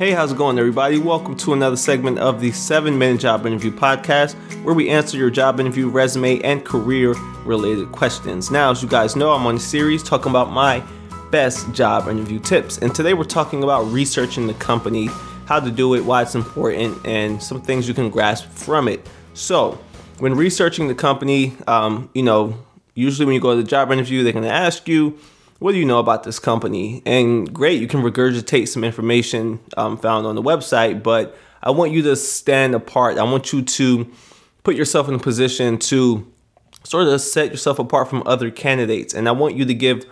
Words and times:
Hey, 0.00 0.12
how's 0.12 0.32
it 0.32 0.38
going, 0.38 0.58
everybody? 0.58 0.96
Welcome 0.96 1.36
to 1.36 1.52
another 1.52 1.76
segment 1.76 2.18
of 2.18 2.40
the 2.40 2.52
7 2.52 2.96
Minute 2.96 3.20
Job 3.20 3.44
Interview 3.44 3.70
Podcast, 3.70 4.32
where 4.64 4.74
we 4.74 4.88
answer 4.88 5.18
your 5.18 5.28
job 5.28 5.60
interview, 5.60 5.90
resume, 5.90 6.40
and 6.40 6.64
career 6.64 7.12
related 7.44 7.92
questions. 7.92 8.50
Now, 8.50 8.70
as 8.70 8.82
you 8.82 8.88
guys 8.88 9.14
know, 9.14 9.30
I'm 9.30 9.44
on 9.44 9.56
a 9.56 9.60
series 9.60 10.02
talking 10.02 10.30
about 10.30 10.52
my 10.52 10.82
best 11.30 11.70
job 11.74 12.08
interview 12.08 12.38
tips. 12.38 12.78
And 12.78 12.94
today 12.94 13.12
we're 13.12 13.24
talking 13.24 13.62
about 13.62 13.82
researching 13.92 14.46
the 14.46 14.54
company, 14.54 15.10
how 15.44 15.60
to 15.60 15.70
do 15.70 15.92
it, 15.92 16.02
why 16.02 16.22
it's 16.22 16.34
important, 16.34 16.96
and 17.06 17.42
some 17.42 17.60
things 17.60 17.86
you 17.86 17.92
can 17.92 18.08
grasp 18.08 18.48
from 18.48 18.88
it. 18.88 19.06
So, 19.34 19.78
when 20.18 20.34
researching 20.34 20.88
the 20.88 20.94
company, 20.94 21.54
um, 21.66 22.08
you 22.14 22.22
know, 22.22 22.56
usually 22.94 23.26
when 23.26 23.34
you 23.34 23.40
go 23.42 23.54
to 23.54 23.62
the 23.62 23.68
job 23.68 23.92
interview, 23.92 24.22
they're 24.22 24.32
going 24.32 24.46
to 24.46 24.50
ask 24.50 24.88
you, 24.88 25.18
what 25.60 25.72
do 25.72 25.78
you 25.78 25.84
know 25.84 25.98
about 25.98 26.24
this 26.24 26.38
company? 26.38 27.02
And 27.06 27.52
great, 27.52 27.80
you 27.80 27.86
can 27.86 28.02
regurgitate 28.02 28.66
some 28.68 28.82
information 28.82 29.60
um, 29.76 29.96
found 29.96 30.26
on 30.26 30.34
the 30.34 30.42
website, 30.42 31.02
but 31.02 31.36
I 31.62 31.70
want 31.70 31.92
you 31.92 32.02
to 32.02 32.16
stand 32.16 32.74
apart. 32.74 33.18
I 33.18 33.22
want 33.24 33.52
you 33.52 33.62
to 33.62 34.10
put 34.64 34.74
yourself 34.74 35.08
in 35.08 35.14
a 35.14 35.18
position 35.18 35.78
to 35.78 36.26
sort 36.84 37.06
of 37.06 37.20
set 37.20 37.50
yourself 37.50 37.78
apart 37.78 38.08
from 38.08 38.22
other 38.26 38.50
candidates. 38.50 39.12
And 39.12 39.28
I 39.28 39.32
want 39.32 39.54
you 39.54 39.66
to 39.66 39.74
give 39.74 40.06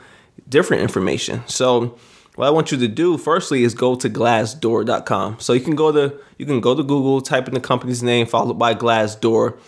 different 0.48 0.82
information. 0.82 1.42
So 1.46 1.98
what 2.36 2.46
I 2.46 2.50
want 2.50 2.70
you 2.70 2.76
to 2.78 2.88
do 2.88 3.16
firstly 3.16 3.64
is 3.64 3.74
go 3.74 3.94
to 3.96 4.10
glassdoor.com. 4.10 5.40
So 5.40 5.54
you 5.54 5.60
can 5.60 5.74
go 5.74 5.90
to 5.92 6.20
you 6.36 6.44
can 6.44 6.60
go 6.60 6.74
to 6.74 6.82
Google, 6.82 7.22
type 7.22 7.48
in 7.48 7.54
the 7.54 7.60
company's 7.60 8.02
name 8.02 8.26
followed 8.26 8.58
by 8.58 8.74
Glassdoor, 8.74 9.58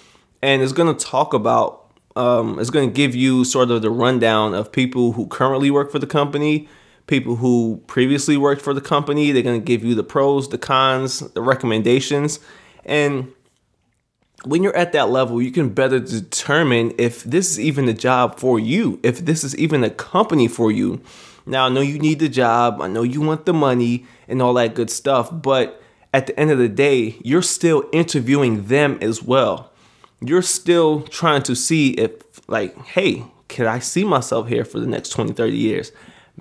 and 0.42 0.62
it's 0.62 0.72
going 0.72 0.94
to 0.94 1.04
talk 1.04 1.34
about 1.34 1.79
um, 2.20 2.58
it's 2.58 2.70
going 2.70 2.88
to 2.90 2.94
give 2.94 3.14
you 3.14 3.44
sort 3.44 3.70
of 3.70 3.82
the 3.82 3.90
rundown 3.90 4.54
of 4.54 4.70
people 4.70 5.12
who 5.12 5.26
currently 5.26 5.70
work 5.70 5.90
for 5.90 5.98
the 5.98 6.06
company, 6.06 6.68
people 7.06 7.36
who 7.36 7.82
previously 7.86 8.36
worked 8.36 8.60
for 8.60 8.74
the 8.74 8.80
company. 8.80 9.32
They're 9.32 9.42
going 9.42 9.60
to 9.60 9.64
give 9.64 9.84
you 9.84 9.94
the 9.94 10.04
pros, 10.04 10.48
the 10.48 10.58
cons, 10.58 11.20
the 11.20 11.42
recommendations, 11.42 12.38
and 12.84 13.32
when 14.44 14.62
you're 14.62 14.76
at 14.76 14.92
that 14.92 15.10
level, 15.10 15.42
you 15.42 15.50
can 15.50 15.68
better 15.70 16.00
determine 16.00 16.92
if 16.96 17.24
this 17.24 17.50
is 17.50 17.60
even 17.60 17.88
a 17.88 17.92
job 17.92 18.38
for 18.38 18.58
you, 18.58 18.98
if 19.02 19.18
this 19.18 19.44
is 19.44 19.54
even 19.56 19.84
a 19.84 19.90
company 19.90 20.48
for 20.48 20.72
you. 20.72 21.00
Now, 21.44 21.66
I 21.66 21.68
know 21.68 21.82
you 21.82 21.98
need 21.98 22.20
the 22.20 22.28
job, 22.28 22.80
I 22.80 22.88
know 22.88 23.02
you 23.02 23.20
want 23.20 23.44
the 23.44 23.52
money 23.52 24.06
and 24.28 24.40
all 24.40 24.54
that 24.54 24.74
good 24.74 24.90
stuff, 24.90 25.28
but 25.30 25.82
at 26.14 26.26
the 26.26 26.38
end 26.40 26.50
of 26.50 26.58
the 26.58 26.68
day, 26.68 27.18
you're 27.22 27.42
still 27.42 27.84
interviewing 27.92 28.66
them 28.66 28.98
as 29.00 29.22
well. 29.22 29.69
You're 30.20 30.42
still 30.42 31.02
trying 31.02 31.42
to 31.44 31.54
see 31.54 31.92
if, 31.92 32.12
like, 32.48 32.76
hey, 32.84 33.24
can 33.48 33.66
I 33.66 33.78
see 33.78 34.04
myself 34.04 34.48
here 34.48 34.64
for 34.64 34.78
the 34.78 34.86
next 34.86 35.10
20, 35.10 35.32
30 35.32 35.56
years 35.56 35.92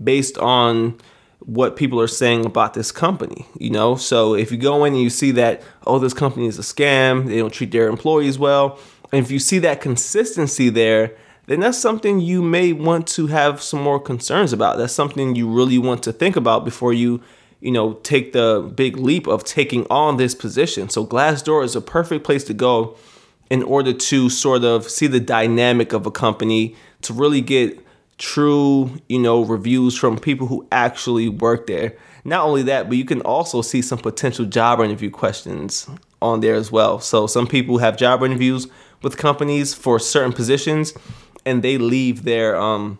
based 0.01 0.37
on 0.37 0.99
what 1.39 1.75
people 1.75 1.99
are 1.99 2.07
saying 2.07 2.45
about 2.45 2.73
this 2.73 2.91
company, 2.91 3.47
you 3.57 3.69
know? 3.69 3.95
So 3.95 4.35
if 4.35 4.51
you 4.51 4.57
go 4.57 4.83
in 4.85 4.93
and 4.93 5.01
you 5.01 5.09
see 5.09 5.31
that, 5.31 5.61
oh, 5.87 5.97
this 5.97 6.13
company 6.13 6.45
is 6.45 6.59
a 6.59 6.61
scam, 6.61 7.27
they 7.27 7.37
don't 7.37 7.53
treat 7.53 7.71
their 7.71 7.87
employees 7.87 8.37
well, 8.37 8.77
and 9.11 9.23
if 9.23 9.31
you 9.31 9.39
see 9.39 9.59
that 9.59 9.81
consistency 9.81 10.69
there, 10.69 11.15
then 11.47 11.61
that's 11.61 11.79
something 11.79 12.19
you 12.19 12.43
may 12.43 12.73
want 12.73 13.07
to 13.07 13.27
have 13.27 13.61
some 13.61 13.81
more 13.81 13.99
concerns 13.99 14.53
about. 14.53 14.77
That's 14.77 14.93
something 14.93 15.35
you 15.35 15.49
really 15.49 15.79
want 15.79 16.03
to 16.03 16.13
think 16.13 16.35
about 16.35 16.63
before 16.63 16.93
you, 16.93 17.21
you 17.59 17.71
know, 17.71 17.93
take 17.93 18.33
the 18.33 18.71
big 18.75 18.97
leap 18.97 19.25
of 19.25 19.43
taking 19.43 19.87
on 19.89 20.17
this 20.17 20.35
position. 20.35 20.89
So 20.89 21.07
Glassdoor 21.07 21.63
is 21.63 21.75
a 21.75 21.81
perfect 21.81 22.23
place 22.23 22.43
to 22.43 22.53
go 22.53 22.97
in 23.49 23.63
order 23.63 23.93
to 23.93 24.29
sort 24.29 24.63
of 24.63 24.89
see 24.89 25.07
the 25.07 25.19
dynamic 25.19 25.93
of 25.93 26.05
a 26.05 26.11
company, 26.11 26.75
to 27.01 27.13
really 27.13 27.41
get 27.41 27.79
true, 28.17 28.91
you 29.07 29.17
know, 29.17 29.43
reviews 29.43 29.97
from 29.97 30.17
people 30.19 30.47
who 30.47 30.67
actually 30.71 31.29
work 31.29 31.67
there. 31.67 31.95
Not 32.25 32.45
only 32.45 32.63
that, 32.63 32.89
but 32.89 32.97
you 32.97 33.05
can 33.05 33.21
also 33.21 33.61
see 33.61 33.81
some 33.81 33.97
potential 33.97 34.45
job 34.45 34.81
interview 34.81 35.09
questions 35.09 35.89
on 36.21 36.41
there 36.41 36.55
as 36.55 36.71
well. 36.71 36.99
So 36.99 37.27
some 37.27 37.47
people 37.47 37.77
have 37.77 37.97
job 37.97 38.23
interviews 38.23 38.67
with 39.01 39.17
companies 39.17 39.73
for 39.73 39.99
certain 39.99 40.33
positions 40.33 40.93
and 41.45 41.63
they 41.63 41.77
leave 41.77 42.23
their 42.23 42.55
um 42.57 42.99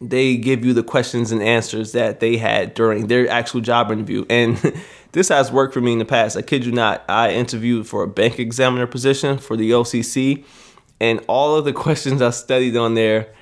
they 0.00 0.36
give 0.36 0.64
you 0.64 0.72
the 0.72 0.82
questions 0.82 1.32
and 1.32 1.42
answers 1.42 1.92
that 1.92 2.20
they 2.20 2.36
had 2.36 2.74
during 2.74 3.08
their 3.08 3.28
actual 3.28 3.60
job 3.60 3.90
interview. 3.90 4.24
And 4.30 4.56
this 5.12 5.28
has 5.28 5.50
worked 5.50 5.74
for 5.74 5.80
me 5.80 5.92
in 5.92 5.98
the 5.98 6.04
past. 6.04 6.36
I 6.36 6.42
kid 6.42 6.64
you 6.64 6.72
not. 6.72 7.04
I 7.08 7.32
interviewed 7.32 7.86
for 7.86 8.02
a 8.02 8.08
bank 8.08 8.38
examiner 8.38 8.86
position 8.86 9.38
for 9.38 9.56
the 9.56 9.70
OCC, 9.72 10.44
and 11.00 11.24
all 11.28 11.56
of 11.56 11.64
the 11.64 11.72
questions 11.84 12.22
I 12.22 12.30
studied 12.30 12.76
on 12.76 12.94
there 12.94 13.32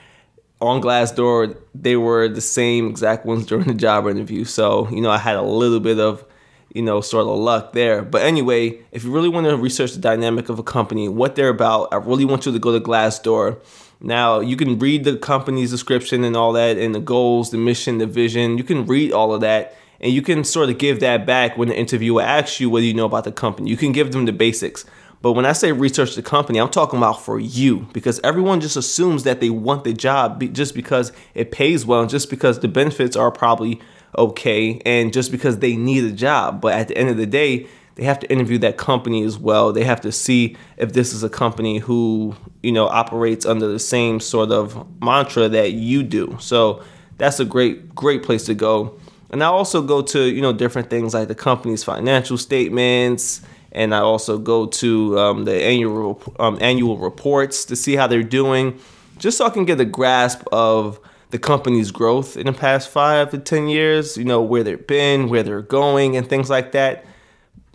on 0.61 0.81
Glassdoor, 0.81 1.57
they 1.75 1.97
were 1.97 2.29
the 2.29 2.41
same 2.41 2.89
exact 2.89 3.27
ones 3.27 3.47
during 3.47 3.67
the 3.67 3.75
job 3.75 4.07
interview. 4.07 4.45
So, 4.45 4.89
you 4.91 5.01
know, 5.01 5.11
I 5.11 5.19
had 5.19 5.37
a 5.37 5.43
little 5.43 5.81
bit 5.81 5.99
of, 5.99 6.25
you 6.75 6.83
know, 6.83 7.01
sort 7.01 7.27
of 7.27 7.39
luck 7.39 7.73
there. 7.73 8.03
But 8.03 8.23
anyway, 8.23 8.79
if 8.93 9.05
you 9.05 9.13
really 9.13 9.29
want 9.29 9.47
to 9.47 9.57
research 9.57 9.93
the 9.93 10.01
dynamic 10.01 10.49
of 10.49 10.59
a 10.59 10.63
company, 10.63 11.09
what 11.09 11.37
they're 11.37 11.49
about, 11.49 11.89
I 11.93 11.97
really 11.97 12.25
want 12.25 12.47
you 12.47 12.53
to 12.53 12.59
go 12.59 12.73
to 12.73 12.85
Glassdoor. 12.85 13.59
Now, 14.01 14.41
you 14.41 14.57
can 14.57 14.79
read 14.79 15.05
the 15.05 15.17
company's 15.17 15.71
description 15.71 16.25
and 16.25 16.37
all 16.37 16.53
that, 16.53 16.77
and 16.77 16.95
the 16.95 17.01
goals, 17.01 17.51
the 17.51 17.59
mission, 17.59 17.99
the 17.99 18.07
vision. 18.07 18.59
You 18.59 18.65
can 18.65 18.87
read 18.87 19.13
all 19.13 19.33
of 19.33 19.41
that, 19.41 19.77
and 20.01 20.13
you 20.13 20.23
can 20.23 20.45
sort 20.45 20.69
of 20.69 20.79
give 20.79 21.01
that 21.01 21.27
back 21.27 21.57
when 21.57 21.69
the 21.69 21.77
interviewer 21.77 22.23
asks 22.23 22.61
you 22.61 22.71
do 22.71 22.83
you 22.83 22.95
know 22.95 23.07
about 23.07 23.25
the 23.25 23.33
company. 23.33 23.71
You 23.71 23.77
can 23.77 23.93
give 23.93 24.13
them 24.13 24.27
the 24.27 24.33
basics. 24.33 24.85
But 25.23 25.33
when 25.33 25.47
I 25.47 25.55
say 25.55 25.73
research 25.73 26.15
the 26.15 26.23
company, 26.23 26.61
I'm 26.61 26.69
talking 26.69 26.99
about 26.99 27.23
for 27.23 27.41
you 27.41 27.89
because 27.93 28.21
everyone 28.23 28.61
just 28.61 28.77
assumes 28.77 29.25
that 29.25 29.41
they 29.41 29.51
want 29.51 29.85
the 29.85 29.95
job 29.95 30.43
just 30.53 30.75
because 30.75 31.11
it 31.35 31.51
pays 31.51 31.87
well 31.87 32.03
and 32.03 32.11
just 32.11 32.29
because 32.29 32.61
the 32.61 32.69
benefits 32.69 33.17
are 33.17 33.31
probably 33.31 33.81
okay 34.17 34.81
and 34.85 35.13
just 35.13 35.33
because 35.33 35.59
they 35.59 35.75
need 35.75 36.05
a 36.05 36.13
job. 36.13 36.61
But 36.61 36.75
at 36.75 36.89
the 36.89 36.99
end 36.99 37.09
of 37.09 37.17
the 37.17 37.27
day, 37.27 37.67
they 37.97 38.05
have 38.05 38.19
to 38.21 38.31
interview 38.31 38.59
that 38.59 38.77
company 38.77 39.25
as 39.25 39.39
well. 39.39 39.73
They 39.73 39.85
have 39.85 40.03
to 40.03 40.13
see 40.13 40.57
if 40.77 40.93
this 40.93 41.13
is 41.13 41.23
a 41.23 41.31
company 41.31 41.79
who, 41.79 42.37
you 42.63 42.71
know, 42.71 42.87
operates 42.87 43.45
under 43.45 43.67
the 43.67 43.79
same 43.79 44.21
sort 44.21 44.53
of 44.53 44.87
mantra 45.03 45.49
that 45.49 45.73
you 45.73 46.03
do. 46.03 46.37
So 46.39 46.83
that's 47.17 47.41
a 47.41 47.45
great, 47.45 47.95
great 47.95 48.23
place 48.23 48.45
to 48.45 48.55
go. 48.55 48.99
And 49.31 49.43
I 49.43 49.47
also 49.47 49.83
go 49.83 50.03
to, 50.03 50.25
you 50.25 50.43
know, 50.43 50.53
different 50.53 50.91
things 50.91 51.15
like 51.15 51.29
the 51.29 51.35
company's 51.35 51.83
financial 51.83 52.39
statements, 52.39 53.41
and 53.73 53.95
I 53.95 53.99
also 53.99 54.39
go 54.39 54.67
to 54.67 55.19
um, 55.19 55.45
the 55.45 55.55
annual 55.63 56.23
um, 56.39 56.59
annual 56.61 56.99
reports 56.99 57.65
to 57.67 57.77
see 57.77 57.97
how 57.97 58.07
they're 58.07 58.23
doing, 58.23 58.79
just 59.19 59.39
so 59.39 59.47
I 59.47 59.51
can 59.51 59.65
get 59.65 59.81
a 59.81 59.85
grasp 59.85 60.43
of 60.53 61.01
the 61.31 61.39
company's 61.39 61.91
growth 61.91 62.37
in 62.37 62.47
the 62.47 62.53
past 62.53 62.89
five 62.89 63.31
to 63.31 63.39
ten 63.39 63.69
years. 63.69 64.17
You 64.17 64.25
know 64.25 64.41
where 64.41 64.63
they've 64.63 64.87
been, 64.87 65.29
where 65.29 65.43
they're 65.43 65.63
going, 65.63 66.17
and 66.17 66.29
things 66.29 66.49
like 66.49 66.73
that. 66.73 67.05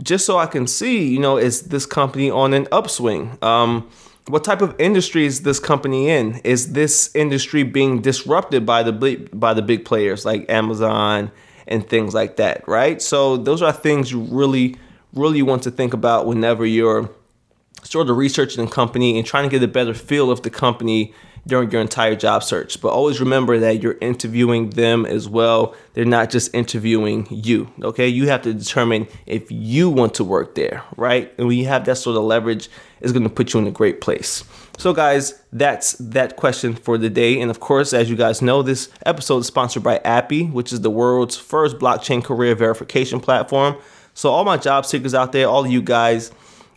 Just 0.01 0.25
so 0.25 0.37
I 0.37 0.45
can 0.45 0.67
see, 0.67 1.07
you 1.07 1.19
know, 1.19 1.37
is 1.37 1.63
this 1.63 1.85
company 1.85 2.29
on 2.29 2.53
an 2.53 2.67
upswing? 2.71 3.37
Um, 3.41 3.89
what 4.27 4.43
type 4.43 4.61
of 4.61 4.75
industry 4.79 5.25
is 5.25 5.43
this 5.43 5.59
company 5.59 6.09
in? 6.09 6.35
Is 6.43 6.73
this 6.73 7.13
industry 7.15 7.63
being 7.63 8.01
disrupted 8.01 8.65
by 8.65 8.83
the 8.83 9.29
by 9.33 9.53
the 9.53 9.61
big 9.61 9.85
players 9.85 10.25
like 10.25 10.49
Amazon 10.49 11.31
and 11.67 11.87
things 11.87 12.13
like 12.13 12.37
that? 12.37 12.67
Right. 12.67 13.01
So 13.01 13.37
those 13.37 13.61
are 13.61 13.71
things 13.71 14.11
you 14.11 14.21
really 14.21 14.77
really 15.13 15.41
want 15.41 15.63
to 15.63 15.71
think 15.71 15.93
about 15.93 16.25
whenever 16.25 16.65
you're 16.65 17.09
sort 17.83 18.09
of 18.09 18.17
researching 18.17 18.65
a 18.65 18.69
company 18.69 19.17
and 19.17 19.27
trying 19.27 19.43
to 19.43 19.49
get 19.49 19.63
a 19.63 19.67
better 19.67 19.93
feel 19.93 20.31
of 20.31 20.43
the 20.43 20.49
company 20.49 21.13
during 21.47 21.71
your 21.71 21.81
entire 21.81 22.15
job 22.15 22.43
search. 22.43 22.79
But 22.81 22.89
always 22.89 23.19
remember 23.19 23.59
that 23.59 23.81
you're 23.81 23.97
interviewing 24.01 24.71
them 24.71 25.05
as 25.05 25.27
well. 25.27 25.75
They're 25.93 26.05
not 26.05 26.29
just 26.29 26.53
interviewing 26.53 27.27
you. 27.29 27.71
Okay. 27.81 28.07
You 28.07 28.27
have 28.27 28.43
to 28.43 28.53
determine 28.53 29.07
if 29.25 29.51
you 29.51 29.89
want 29.89 30.13
to 30.15 30.23
work 30.23 30.55
there, 30.55 30.83
right? 30.97 31.33
And 31.37 31.47
when 31.47 31.57
you 31.57 31.65
have 31.65 31.85
that 31.85 31.97
sort 31.97 32.17
of 32.17 32.23
leverage, 32.23 32.69
it's 33.01 33.13
to 33.13 33.29
put 33.29 33.53
you 33.53 33.59
in 33.59 33.67
a 33.67 33.71
great 33.71 33.99
place. 33.99 34.43
So, 34.77 34.93
guys, 34.93 35.41
that's 35.51 35.93
that 35.93 36.37
question 36.37 36.73
for 36.73 36.97
the 36.97 37.09
day. 37.09 37.39
And 37.39 37.51
of 37.51 37.59
course, 37.59 37.93
as 37.93 38.09
you 38.09 38.15
guys 38.15 38.41
know, 38.41 38.61
this 38.61 38.89
episode 39.05 39.39
is 39.39 39.47
sponsored 39.47 39.83
by 39.83 39.99
Appii, 39.99 40.51
which 40.51 40.71
is 40.71 40.81
the 40.81 40.89
world's 40.89 41.37
first 41.37 41.77
blockchain 41.77 42.23
career 42.23 42.55
verification 42.55 43.19
platform. 43.19 43.77
So, 44.13 44.29
all 44.29 44.43
my 44.43 44.57
job 44.57 44.85
seekers 44.85 45.13
out 45.13 45.31
there, 45.31 45.47
all 45.47 45.65
of 45.65 45.71
you 45.71 45.81
guys, 45.81 46.31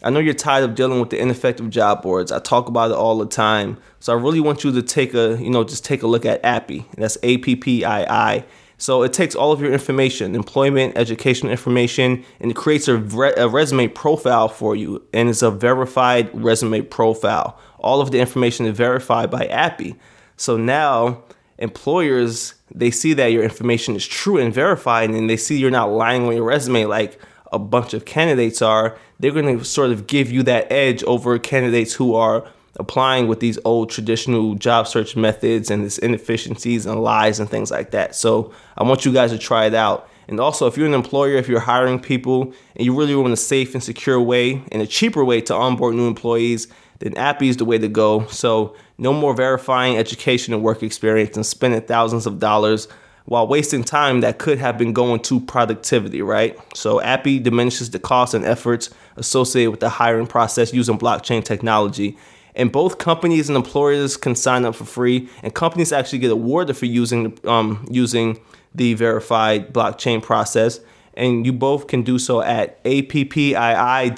I 0.05 0.11
know 0.11 0.21
you're 0.21 0.35
tired 0.35 0.65
of 0.65 0.75
dealing 0.75 1.01
with 1.01 1.09
the 1.09 1.19
ineffective 1.19 1.71
job 1.71 2.03
boards. 2.03 2.31
I 2.31 2.39
talk 2.39 2.69
about 2.69 2.91
it 2.91 2.97
all 2.97 3.17
the 3.17 3.27
time. 3.27 3.79
So, 4.01 4.13
I 4.13 4.21
really 4.21 4.39
want 4.39 4.63
you 4.63 4.71
to 4.71 4.83
take 4.83 5.15
a, 5.15 5.39
you 5.41 5.49
know, 5.49 5.65
just 5.65 5.83
take 5.83 6.03
a 6.03 6.07
look 6.07 6.27
at 6.27 6.43
Appii. 6.43 6.85
That's 6.97 7.17
A 7.23 7.39
P 7.39 7.57
P 7.57 7.85
I 7.87 8.03
I. 8.35 8.45
So, 8.77 9.03
it 9.03 9.15
takes 9.15 9.35
all 9.35 9.51
of 9.51 9.63
your 9.63 9.73
information, 9.73 10.35
employment, 10.35 10.99
educational 10.99 11.51
information, 11.51 12.23
and 12.39 12.51
it 12.51 12.55
creates 12.55 12.87
a, 12.87 12.99
re- 12.99 13.33
a 13.35 13.49
resume 13.49 13.89
profile 13.89 14.49
for 14.49 14.77
you. 14.77 15.03
And 15.15 15.31
it's 15.31 15.41
a 15.41 15.51
verified 15.51 16.29
resume 16.35 16.83
profile. 16.83 17.59
All 17.79 18.03
of 18.03 18.11
the 18.11 18.21
information 18.21 18.67
is 18.67 18.77
verified 18.77 19.31
by 19.31 19.47
Appii. 19.47 19.97
So, 20.37 20.59
now 20.59 21.23
employers 21.59 22.55
they 22.75 22.91
see 22.91 23.13
that 23.13 23.29
your 23.29 23.45
information 23.45 23.95
is 23.95 24.05
true 24.05 24.39
and 24.39 24.53
verified 24.53 25.09
and 25.09 25.31
they 25.31 25.37
see 25.37 25.57
you're 25.57 25.71
not 25.71 25.89
lying 25.89 26.27
on 26.27 26.35
your 26.35 26.43
resume 26.43 26.85
like 26.85 27.17
a 27.55 27.59
bunch 27.59 27.95
of 27.95 28.05
candidates 28.05 28.61
are 28.61 28.97
they're 29.19 29.31
going 29.31 29.59
to 29.59 29.65
sort 29.65 29.91
of 29.91 30.07
give 30.07 30.31
you 30.31 30.43
that 30.43 30.71
edge 30.71 31.03
over 31.05 31.39
candidates 31.39 31.95
who 31.95 32.15
are 32.15 32.47
applying 32.77 33.29
with 33.29 33.39
these 33.39 33.59
old 33.65 33.89
traditional 33.89 34.55
job 34.57 34.87
search 34.89 35.15
methods 35.17 35.71
and 35.71 35.85
this 35.85 35.97
inefficiencies 35.99 36.85
and 36.87 37.01
lies 37.01 37.39
and 37.39 37.49
things 37.49 37.71
like 37.71 37.93
that 37.93 38.15
so 38.15 38.53
i 38.77 38.83
want 38.83 39.05
you 39.05 39.13
guys 39.13 39.31
to 39.31 39.39
try 39.39 39.65
it 39.67 39.75
out 39.75 40.09
And 40.29 40.41
also, 40.41 40.67
if 40.67 40.77
you're 40.77 40.87
an 40.87 40.95
employer, 40.95 41.37
if 41.37 41.49
you're 41.49 41.61
hiring 41.61 42.01
people 42.01 42.53
and 42.77 42.85
you 42.87 42.97
really 42.97 43.15
want 43.15 43.33
a 43.33 43.37
safe 43.37 43.75
and 43.75 43.83
secure 43.83 44.21
way 44.21 44.63
and 44.73 44.81
a 44.81 44.87
cheaper 44.87 45.23
way 45.25 45.41
to 45.43 45.55
onboard 45.55 45.95
new 45.95 46.09
employees, 46.09 46.67
then 47.01 47.13
Appii 47.15 47.49
is 47.49 47.57
the 47.59 47.65
way 47.65 47.79
to 47.79 47.89
go. 47.89 48.27
So, 48.29 48.75
no 48.97 49.13
more 49.13 49.35
verifying 49.35 49.99
education 49.99 50.55
and 50.55 50.63
work 50.63 50.83
experience 50.83 51.37
and 51.37 51.45
spending 51.45 51.83
thousands 51.83 52.27
of 52.27 52.39
dollars 52.39 52.89
while 53.27 53.47
wasting 53.47 53.83
time 53.83 54.21
that 54.21 54.39
could 54.39 54.59
have 54.59 54.77
been 54.77 54.93
going 54.93 55.21
to 55.21 55.41
productivity, 55.41 56.21
right? 56.21 56.59
So, 56.77 57.01
Appii 57.01 57.43
diminishes 57.43 57.91
the 57.91 57.99
costs 57.99 58.35
and 58.35 58.45
efforts 58.45 58.91
associated 59.17 59.71
with 59.71 59.81
the 59.81 59.89
hiring 59.89 60.27
process 60.27 60.73
using 60.73 60.99
blockchain 60.99 61.43
technology. 61.43 62.17
And 62.57 62.71
both 62.71 62.99
companies 62.99 63.49
and 63.49 63.57
employers 63.57 64.17
can 64.17 64.37
sign 64.37 64.65
up 64.65 64.77
for 64.77 64.85
free, 64.85 65.29
and 65.43 65.53
companies 65.55 65.93
actually 65.93 66.21
get 66.21 66.31
awarded 66.31 66.77
for 66.77 66.87
using 66.87 67.37
um, 67.45 67.87
using 67.91 68.39
the 68.75 68.95
verified 68.95 69.73
blockchain 69.73 70.23
process. 70.23 70.81
And 71.17 71.47
you 71.47 71.53
both 71.53 71.87
can 71.87 72.03
do 72.03 72.19
so 72.19 72.43
at 72.43 72.83
appii.io 72.85 74.15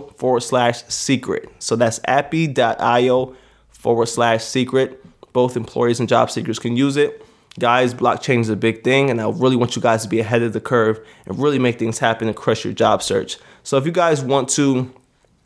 forward 0.00 0.40
slash 0.40 0.84
secret. 0.84 1.48
So 1.58 1.76
that's 1.76 1.98
appii.io 2.00 3.36
forward 3.70 4.06
slash 4.06 4.44
secret. 4.44 5.02
Both 5.32 5.56
employers 5.56 5.98
and 5.98 6.08
job 6.08 6.30
seekers 6.30 6.58
can 6.58 6.76
use 6.76 6.98
it. 6.98 7.24
Guys, 7.58 7.92
blockchain 7.92 8.40
is 8.40 8.48
a 8.48 8.56
big 8.56 8.84
thing, 8.84 9.10
and 9.10 9.20
I 9.20 9.28
really 9.28 9.56
want 9.56 9.76
you 9.76 9.82
guys 9.82 10.02
to 10.02 10.08
be 10.08 10.20
ahead 10.20 10.42
of 10.42 10.52
the 10.52 10.60
curve 10.60 11.04
and 11.26 11.38
really 11.38 11.58
make 11.58 11.78
things 11.78 11.98
happen 11.98 12.28
and 12.28 12.36
crush 12.36 12.64
your 12.64 12.72
job 12.72 13.02
search. 13.02 13.38
So 13.62 13.76
if 13.76 13.84
you 13.84 13.92
guys 13.92 14.22
want 14.22 14.48
to 14.50 14.92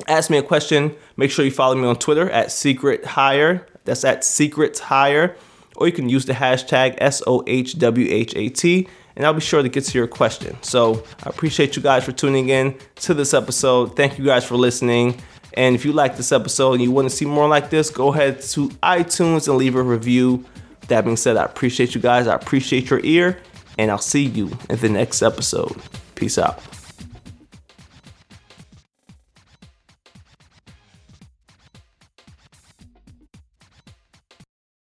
ask 0.06 0.30
me 0.30 0.38
a 0.38 0.42
question, 0.42 0.94
make 1.16 1.30
sure 1.30 1.44
you 1.44 1.50
follow 1.50 1.74
me 1.74 1.86
on 1.86 1.96
Twitter 1.96 2.30
at 2.30 2.52
secret 2.52 3.04
hire. 3.04 3.66
That's 3.84 4.04
at 4.04 4.24
secret 4.24 4.78
hire 4.78 5.36
or 5.76 5.86
you 5.86 5.92
can 5.92 6.08
use 6.08 6.24
the 6.24 6.32
hashtag 6.32 6.98
SOHWHAT, 7.00 8.88
and 9.16 9.26
I'll 9.26 9.34
be 9.34 9.40
sure 9.40 9.62
to 9.62 9.68
get 9.68 9.84
to 9.84 9.98
your 9.98 10.06
question. 10.06 10.56
So 10.62 11.04
I 11.24 11.28
appreciate 11.28 11.76
you 11.76 11.82
guys 11.82 12.04
for 12.04 12.12
tuning 12.12 12.48
in 12.48 12.76
to 12.96 13.14
this 13.14 13.34
episode. 13.34 13.96
Thank 13.96 14.18
you 14.18 14.24
guys 14.24 14.44
for 14.44 14.56
listening. 14.56 15.20
And 15.56 15.76
if 15.76 15.84
you 15.84 15.92
like 15.92 16.16
this 16.16 16.32
episode 16.32 16.72
and 16.74 16.82
you 16.82 16.90
want 16.90 17.08
to 17.08 17.14
see 17.14 17.24
more 17.24 17.48
like 17.48 17.70
this, 17.70 17.90
go 17.90 18.12
ahead 18.12 18.40
to 18.42 18.70
iTunes 18.82 19.46
and 19.46 19.56
leave 19.56 19.76
a 19.76 19.82
review. 19.82 20.44
That 20.88 21.04
being 21.04 21.16
said, 21.16 21.36
I 21.36 21.44
appreciate 21.44 21.94
you 21.94 22.00
guys. 22.00 22.26
I 22.26 22.34
appreciate 22.34 22.90
your 22.90 23.00
ear, 23.04 23.38
and 23.78 23.90
I'll 23.90 23.98
see 23.98 24.24
you 24.24 24.50
in 24.68 24.78
the 24.78 24.88
next 24.88 25.22
episode. 25.22 25.76
Peace 26.14 26.38
out. 26.38 26.62